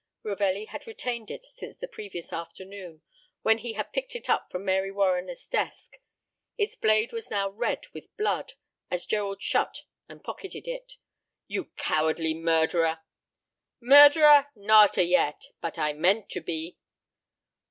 Ravelli 0.23 0.65
had 0.65 0.87
retained 0.87 1.29
it 1.29 1.43
since 1.43 1.77
the 1.77 1.87
previous 1.87 2.33
afternoon, 2.33 3.03
when 3.43 3.59
he 3.59 3.73
had 3.73 3.93
picked 3.93 4.15
it 4.15 4.31
up 4.31 4.49
from 4.49 4.65
Mary 4.65 4.89
Warriner's 4.89 5.45
desk. 5.45 5.93
Its 6.57 6.75
blade 6.75 7.13
was 7.13 7.29
now 7.29 7.49
red 7.51 7.85
with 7.93 8.17
blood, 8.17 8.53
as 8.89 9.05
Gerald 9.05 9.43
shut 9.43 9.83
and 10.09 10.23
pocketed 10.23 10.67
it. 10.67 10.97
"You 11.45 11.65
cowardly 11.77 12.33
murderer!" 12.33 13.01
"Murderer? 13.79 14.47
Not 14.55 14.97
a 14.97 15.03
yet. 15.03 15.39
But 15.61 15.77
I 15.77 15.93
meant 15.93 16.31
to 16.31 16.41
be." 16.41 16.79